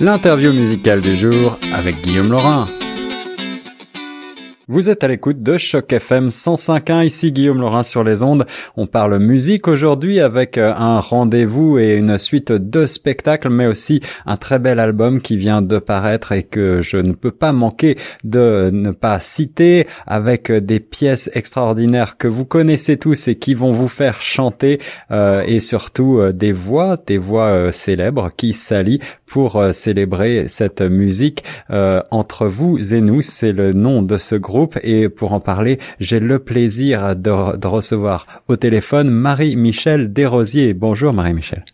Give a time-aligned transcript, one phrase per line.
[0.00, 2.68] L'interview musicale du jour avec Guillaume Laurin.
[4.72, 8.46] Vous êtes à l'écoute de Choc FM 105.1, ici Guillaume Laurin sur les ondes.
[8.76, 14.00] On parle musique aujourd'hui avec euh, un rendez-vous et une suite de spectacles, mais aussi
[14.26, 17.98] un très bel album qui vient de paraître et que je ne peux pas manquer
[18.22, 23.72] de ne pas citer avec des pièces extraordinaires que vous connaissez tous et qui vont
[23.72, 24.78] vous faire chanter
[25.10, 29.00] euh, et surtout euh, des voix, des voix célèbres qui s'allient
[29.30, 33.22] pour célébrer cette musique entre vous et nous.
[33.22, 37.66] C'est le nom de ce groupe et pour en parler, j'ai le plaisir de, de
[37.66, 40.74] recevoir au téléphone Marie-Michel Desrosiers.
[40.74, 41.64] Bonjour Marie-Michel.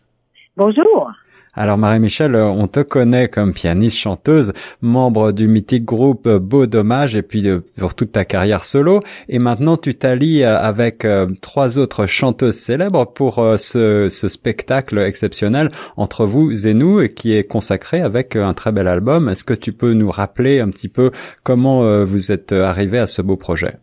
[0.56, 1.11] Bonjour.
[1.59, 4.52] Alors Marie-Michel, on te connaît comme pianiste chanteuse,
[4.83, 9.01] membre du mythique groupe Beau Dommage et puis euh, pour toute ta carrière solo.
[9.30, 14.98] Et maintenant tu t'allies euh, avec euh, trois autres chanteuses célèbres pour ce, ce, spectacle
[14.98, 19.30] exceptionnel entre vous et nous et qui est consacré avec un très bel album.
[19.30, 21.11] Est-ce que tu peux nous rappeler un petit peu
[21.42, 23.77] comment vous êtes arrivé à ce beau projet?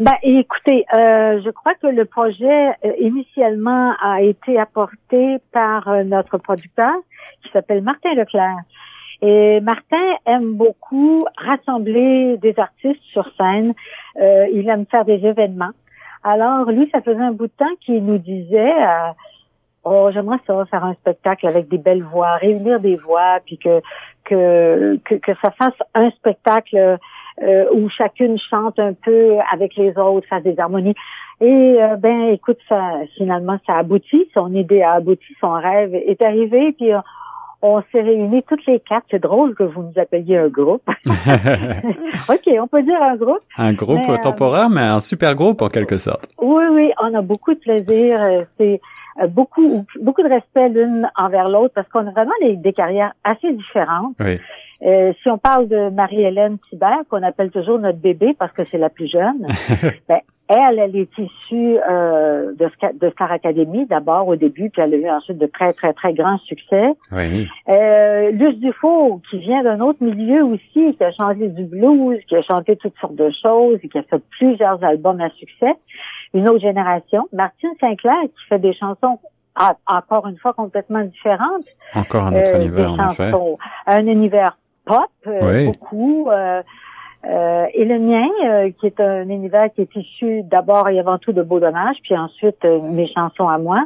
[0.00, 6.02] Ben, écoutez, euh, je crois que le projet euh, initialement a été apporté par euh,
[6.02, 6.94] notre producteur
[7.42, 8.56] qui s'appelle Martin Leclerc.
[9.20, 13.72] Et Martin aime beaucoup rassembler des artistes sur scène.
[14.16, 15.70] il aime faire des événements.
[16.24, 18.74] Alors, lui, ça faisait un bout de temps qu'il nous disait
[19.84, 23.80] Oh, j'aimerais ça faire un spectacle avec des belles voix, réunir des voix, puis que
[24.24, 26.98] que que, que ça fasse un spectacle
[27.40, 30.94] euh, où chacune chante un peu avec les autres, fasse des harmonies.
[31.40, 34.28] Et euh, ben, écoute, ça, finalement, ça aboutit.
[34.34, 36.98] Son idée a abouti, son rêve est arrivé, puis euh,
[37.62, 39.06] on s'est réunis toutes les quatre.
[39.10, 40.86] C'est drôle que vous nous appeliez un groupe.
[41.06, 43.40] ok, on peut dire un groupe.
[43.56, 46.28] Un groupe temporaire, mais un super groupe en quelque sorte.
[46.40, 48.46] Oui, oui, on a beaucoup de plaisir.
[48.58, 48.80] C'est
[49.30, 54.14] beaucoup, beaucoup de respect l'une envers l'autre parce qu'on a vraiment des carrières assez différentes.
[54.20, 54.38] Oui.
[54.84, 58.78] Euh, si on parle de Marie-Hélène Thibert, qu'on appelle toujours notre bébé parce que c'est
[58.78, 59.46] la plus jeune,
[60.08, 64.94] ben, elle, elle est issue euh, de, de, Star Academy d'abord au début, puis elle
[64.94, 66.92] a eu ensuite de très, très, très grands succès.
[67.12, 67.48] Oui.
[67.68, 72.36] Euh, Luce Dufault, qui vient d'un autre milieu aussi, qui a chanté du blues, qui
[72.36, 75.74] a chanté toutes sortes de choses et qui a fait plusieurs albums à succès.
[76.34, 77.28] Une autre génération.
[77.32, 79.18] Martine Sinclair, qui fait des chansons
[79.86, 81.66] encore une fois complètement différentes.
[81.94, 83.32] Encore un autre euh, univers, en effet.
[83.86, 86.28] Un univers pop, euh, beaucoup.
[86.30, 86.62] Euh,
[87.24, 91.32] euh, et le mien, qui est un univers qui est issu d'abord et avant tout
[91.32, 93.84] de Beau Dommage, puis ensuite mes chansons à moi.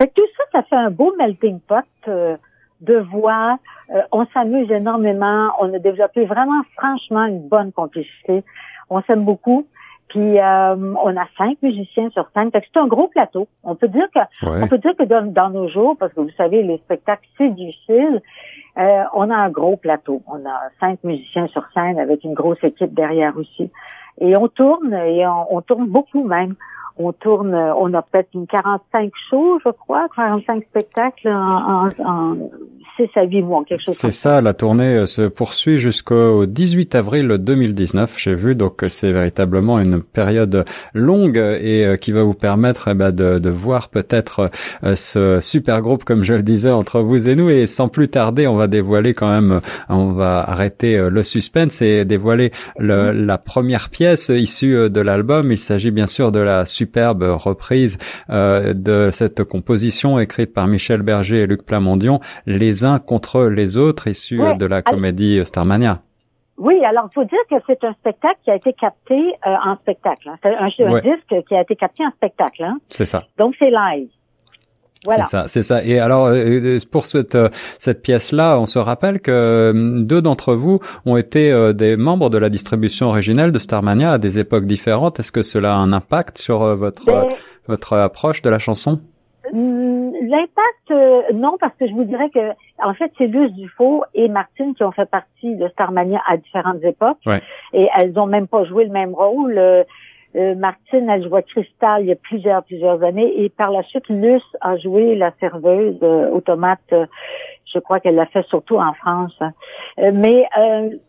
[0.00, 3.58] Fait tout ça, ça fait un beau melting pot de voix.
[4.12, 5.50] on s'amuse énormément.
[5.58, 8.44] On a développé vraiment, franchement, une bonne complicité.
[8.90, 9.66] On s'aime beaucoup.
[10.08, 12.50] Puis on a cinq musiciens sur scène.
[12.52, 13.48] c'est un gros plateau.
[13.64, 16.62] On peut dire que on peut dire que dans, nos jours, parce que vous savez,
[16.62, 18.20] les spectacles, c'est difficile.
[18.78, 20.22] Euh, on a un gros plateau.
[20.26, 23.70] On a cinq musiciens sur scène avec une grosse équipe derrière aussi.
[24.20, 26.54] Et on tourne, et on, tourne beaucoup même.
[26.98, 32.36] On tourne, on a peut-être une 45 shows, je crois, 45 spectacles en, en,
[32.96, 36.94] 6 à 8 mois, quelque chose C'est ça, la tournée euh, se poursuit jusqu'au 18
[36.94, 42.22] avril 2019, j'ai vu, donc euh, c'est véritablement une période longue et euh, qui va
[42.22, 44.50] vous permettre eh ben, de, de, voir peut-être
[44.94, 47.50] ce super groupe, comme je le disais, entre vous et nous.
[47.50, 52.04] Et sans plus tarder, on va dévoiler quand même, on va arrêter le suspense et
[52.04, 55.52] dévoiler le, la première pièce issue de l'album.
[55.52, 57.98] Il s'agit bien sûr de la superbe reprise
[58.28, 64.08] de cette composition écrite par Michel Berger et Luc Plamondion, Les uns contre les autres
[64.08, 66.00] issus de la comédie Starmania.
[66.58, 69.76] Oui, alors il faut dire que c'est un spectacle qui a été capté euh, en
[69.76, 70.28] spectacle.
[70.28, 70.36] Hein.
[70.42, 72.62] C'est un, disque qui a été capté en spectacle.
[72.62, 72.78] Hein.
[72.88, 73.24] C'est ça.
[73.36, 74.08] Donc c'est live.
[75.04, 75.24] Voilà.
[75.24, 75.82] C'est ça, c'est ça.
[75.82, 77.36] Et alors euh, euh, pour cette
[77.80, 79.72] cette pièce-là, on se rappelle que
[80.04, 84.38] deux d'entre vous ont été des membres de la distribution originelle de Starmania à des
[84.38, 85.18] époques différentes.
[85.18, 87.28] Est-ce que cela a un impact sur votre ben,
[87.66, 89.00] votre approche de la chanson?
[89.52, 89.91] Hum,
[90.22, 92.52] l'impact, euh, non, parce que je vous dirais que,
[92.82, 96.82] en fait, c'est Luce Dufaux et Martine qui ont fait partie de Starmania à différentes
[96.84, 97.18] époques.
[97.72, 99.58] Et elles ont même pas joué le même rôle.
[99.58, 99.84] Euh,
[100.34, 103.42] euh, Martine, elle jouait Cristal il y a plusieurs, plusieurs années.
[103.42, 106.80] Et par la suite, Luce a joué la serveuse automate.
[106.90, 109.38] je crois qu'elle l'a fait surtout en France.
[109.98, 110.46] mais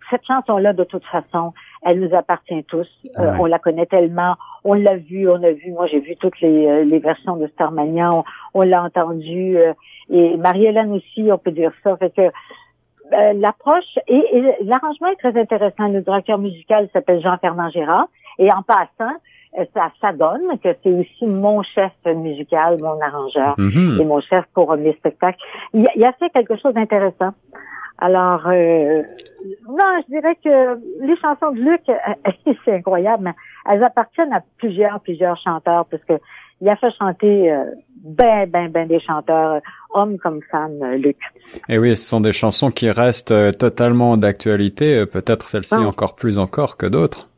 [0.09, 1.53] cette chanson-là, de toute façon,
[1.85, 2.87] elle nous appartient tous.
[3.19, 4.35] Euh, on la connaît tellement.
[4.63, 5.71] On l'a vu, on a vu.
[5.71, 8.23] Moi, j'ai vu toutes les, euh, les versions de Starmania.
[8.53, 9.57] On, l'a entendu.
[9.57, 9.73] Euh,
[10.09, 11.97] et Marie-Hélène aussi, on peut dire ça.
[11.97, 12.31] Fait que
[13.11, 15.87] l'approche et, l'arrangement est très intéressant.
[15.87, 18.07] Le directeur musical s'appelle Jean-Fernand Gérard.
[18.39, 19.13] Et en passant,
[19.75, 24.01] ça, ça donne que c'est aussi mon chef musical, mon arrangeur mm-hmm.
[24.01, 25.37] et mon chef pour mes spectacles.
[25.73, 27.33] Il, il a fait quelque chose d'intéressant.
[27.99, 29.03] Alors, euh,
[29.67, 31.81] non, je dirais que les chansons de Luc,
[32.65, 33.33] c'est incroyable, mais
[33.69, 36.13] elles appartiennent à plusieurs, plusieurs chanteurs, parce que
[36.61, 37.65] il a fait chanter euh,
[38.03, 41.17] ben, ben, ben des chanteurs, hommes comme femmes, euh, Luc.
[41.67, 45.81] Et oui, ce sont des chansons qui restent euh, totalement d'actualité, peut-être celle-ci ah.
[45.81, 47.29] encore plus encore que d'autres.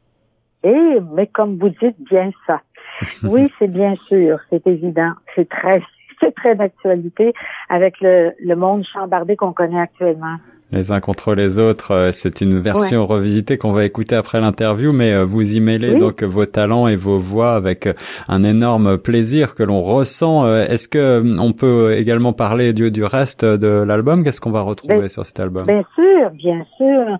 [0.63, 2.61] Eh, mais comme vous dites bien ça.
[3.23, 5.81] oui, c'est bien sûr, c'est évident, c'est très,
[6.21, 7.33] c'est très d'actualité
[7.69, 10.37] avec le, le monde chambardé qu'on connaît actuellement
[10.75, 11.91] les uns contre les autres.
[11.91, 15.95] Euh, c'est une version revisitée qu'on va écouter après l'interview, mais euh, vous y mêlez
[15.95, 17.93] donc vos talents et vos voix avec euh,
[18.27, 20.45] un énorme plaisir que l'on ressent.
[20.55, 24.23] Est-ce que on peut également parler du, du reste de l'album?
[24.23, 25.65] Qu'est-ce qu'on va retrouver ben, sur cet album?
[25.65, 27.17] Bien sûr, bien sûr.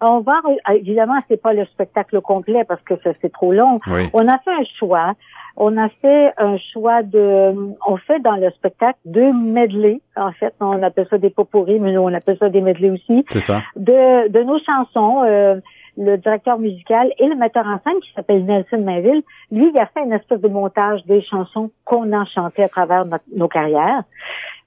[0.00, 0.40] On va
[0.72, 3.78] évidemment c'est pas le spectacle complet parce que c'est trop long.
[4.12, 5.14] On a fait un choix
[5.56, 7.54] on a fait un choix de,
[7.86, 10.00] on fait dans le spectacle deux medley.
[10.16, 13.24] En fait, on appelle ça des popourris, mais nous on appelle ça des medley aussi.
[13.28, 13.62] C'est ça.
[13.76, 15.22] De, de nos chansons.
[15.24, 15.56] Euh,
[15.96, 19.86] le directeur musical et le metteur en scène qui s'appelle Nelson Mainville, lui, il a
[19.86, 24.02] fait une espèce de montage des chansons qu'on a chantées à travers nos carrières.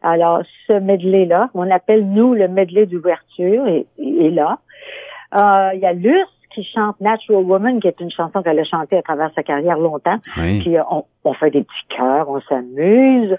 [0.01, 4.59] Alors, ce medley-là, on appelle nous le medley d'ouverture, et, et là.
[5.35, 8.63] Euh, il y a Luce qui chante Natural Woman, qui est une chanson qu'elle a
[8.63, 10.17] chantée à travers sa carrière longtemps.
[10.33, 10.81] Puis euh,
[11.23, 13.37] on, fait des petits cœurs, on s'amuse.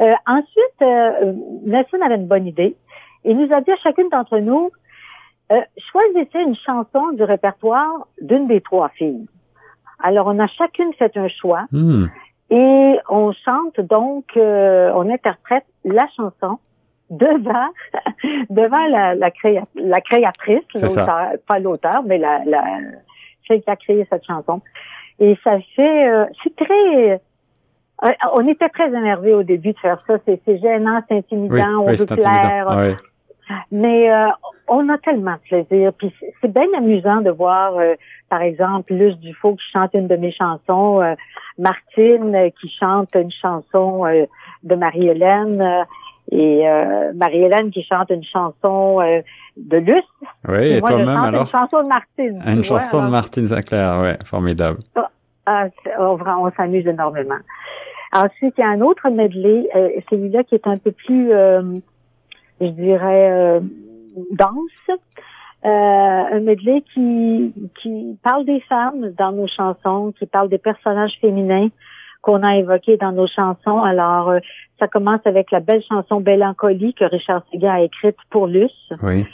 [0.00, 1.32] Euh, ensuite, euh,
[1.64, 2.76] Nelson avait une bonne idée.
[3.24, 4.70] Il nous a dit à chacune d'entre nous,
[5.52, 5.60] euh,
[5.90, 9.26] choisissez une chanson du répertoire d'une des trois filles.
[10.00, 11.66] Alors, on a chacune fait un choix.
[11.72, 12.06] Hmm.
[12.50, 16.58] Et on chante donc, on interprète la chanson
[17.10, 17.68] devant
[18.50, 19.30] devant la, la,
[19.74, 20.64] la créatrice,
[21.46, 22.62] pas l'auteur, mais la, la
[23.48, 24.60] celle qui a créé cette chanson.
[25.18, 30.00] Et ça fait, euh, c'est très, euh, on était très énervés au début de faire
[30.06, 30.18] ça.
[30.26, 32.96] C'est, gênant, c'est intimidant, on veut plaire.
[33.72, 34.28] Mais euh,
[34.68, 35.92] on a tellement de plaisir.
[35.94, 37.74] Puis c'est bien amusant de voir,
[38.28, 41.00] par exemple, Luce Dufaux qui chante une de mes chansons,
[41.56, 44.04] Martine qui chante une chanson
[44.62, 45.86] de Marie-Hélène.
[46.30, 49.22] Et euh, Marie-Hélène qui chante une chanson euh,
[49.56, 50.04] de Luce.
[50.46, 52.42] Oui, et, toi-même alors Une chanson de Martine.
[52.46, 54.78] Une chanson de Martine Sinclair, ouais, formidable.
[54.94, 55.08] Ah,
[55.46, 55.66] ah,
[55.98, 57.38] on, on s'amuse énormément.
[58.12, 61.62] Ensuite, il y a un autre medley, euh, celui-là qui est un peu plus, euh,
[62.60, 63.60] je dirais, euh,
[64.32, 64.98] dense.
[65.62, 67.52] un medley qui,
[67.82, 71.68] qui parle des femmes dans nos chansons, qui parle des personnages féminins
[72.28, 73.80] qu'on a évoqués dans nos chansons.
[73.82, 74.34] Alors,
[74.78, 78.92] ça commence avec la belle chanson Mélancolie que Richard Seguin a écrite pour Luce.
[79.02, 79.24] Oui.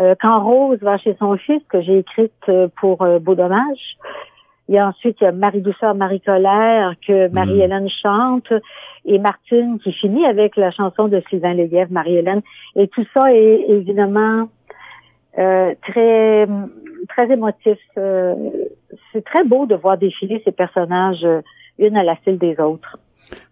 [0.00, 3.96] Euh, quand Rose va chez son fils, que j'ai écrite euh, pour euh, Beau Dommage.
[4.68, 7.32] Il y a ensuite il y a Marie Douceur, Marie Colère que hmm.
[7.32, 8.52] Marie-Hélène chante
[9.04, 12.42] et Martine qui finit avec la chanson de Sylvain Léguève, Marie-Hélène.
[12.74, 14.48] Et tout ça est évidemment
[15.38, 16.48] euh, très
[17.08, 17.78] très émotif.
[19.12, 21.26] c'est très beau de voir défiler ces personnages
[21.78, 22.96] une à la file des autres.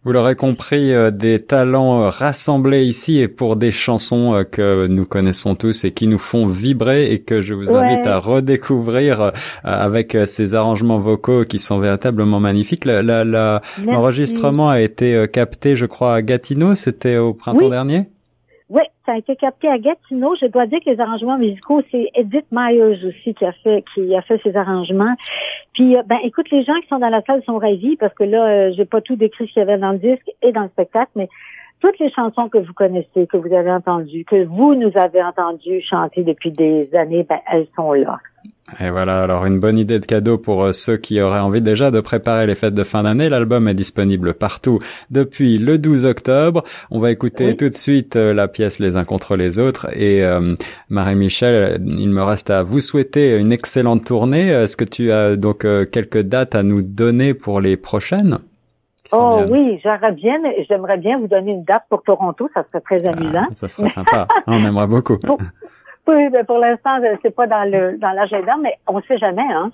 [0.05, 4.87] Vous l'aurez compris, euh, des talents euh, rassemblés ici et pour des chansons euh, que
[4.87, 9.33] nous connaissons tous et qui nous font vibrer et que je vous invite à redécouvrir
[9.63, 12.87] avec ces arrangements vocaux qui sont véritablement magnifiques.
[12.87, 16.75] L'enregistrement a été capté, je crois, à Gatineau.
[16.75, 18.07] C'était au printemps dernier?
[18.71, 20.35] Oui, ça a été capté à Gatineau.
[20.41, 24.15] Je dois dire que les arrangements musicaux, c'est Edith Myers aussi qui a fait qui
[24.15, 25.15] a fait ces arrangements.
[25.75, 28.25] Puis euh, ben écoute, les gens qui sont dans la salle sont ravis parce que
[28.25, 30.63] là, euh, j'ai pas tout décrit ce qu'il y avait dans le disque et dans
[30.63, 31.29] le spectacle, mais
[31.81, 35.83] toutes les chansons que vous connaissez, que vous avez entendues, que vous nous avez entendues
[35.83, 38.19] chanter depuis des années, ben elles sont là.
[38.79, 41.91] Et voilà, alors une bonne idée de cadeau pour euh, ceux qui auraient envie déjà
[41.91, 43.29] de préparer les fêtes de fin d'année.
[43.29, 44.79] L'album est disponible partout
[45.11, 46.63] depuis le 12 octobre.
[46.91, 49.89] On va écouter tout de suite euh, la pièce Les uns contre les autres.
[49.99, 50.55] Et euh,
[50.89, 54.49] Marie-Michel, il me reste à vous souhaiter une excellente tournée.
[54.49, 58.39] Est-ce que tu as donc quelques dates à nous donner pour les prochaines?
[59.13, 60.39] Oh oui, j'aimerais bien,
[60.69, 63.47] j'aimerais bien vous donner une date pour Toronto, ça serait très ah, amusant.
[63.53, 65.19] ça serait sympa, on aimerait beaucoup.
[66.09, 69.71] Oui, ben pour l'instant, c'est pas dans le dans l'agenda, mais on sait jamais, hein.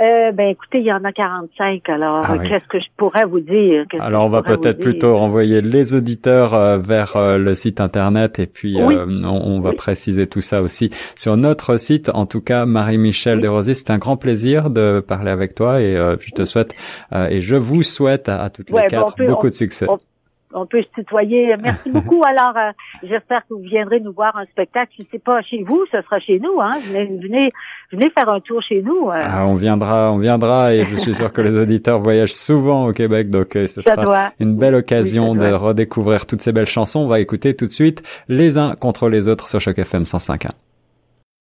[0.00, 1.88] Euh, ben écoutez, il y en a 45.
[1.88, 3.84] Alors, ah qu'est-ce que je pourrais vous dire?
[3.98, 8.46] Alors, on va peut-être plutôt renvoyer les auditeurs euh, vers euh, le site internet et
[8.46, 12.10] puis on, va préciser tout ça aussi sur notre site.
[12.14, 16.30] En tout cas, Marie-Michel Desrosiers, c'est un grand plaisir de parler avec toi et je
[16.30, 16.74] te souhaite
[17.12, 19.86] et je vous souhaite à, toutes les quatre beaucoup de succès.
[19.88, 19.98] on
[20.66, 21.54] peut se tutoyer.
[21.62, 22.22] Merci beaucoup.
[22.28, 22.70] Alors, euh,
[23.02, 24.92] j'espère que vous viendrez nous voir un spectacle.
[24.98, 26.60] Si c'est pas chez vous, ce sera chez nous.
[26.60, 26.78] Hein.
[26.90, 27.50] Venez,
[27.92, 29.10] venez, faire un tour chez nous.
[29.10, 29.22] Euh.
[29.22, 32.92] Ah, on viendra, on viendra, et je suis sûr que les auditeurs voyagent souvent au
[32.92, 37.00] Québec, donc euh, ce sera une belle occasion de redécouvrir toutes ces belles chansons.
[37.00, 40.67] On va écouter tout de suite les uns contre les autres sur Choc FM 105.1.